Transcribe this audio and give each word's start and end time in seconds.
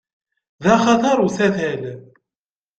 D 0.63 0.65
axatar 0.73 1.19
usatal. 1.27 1.81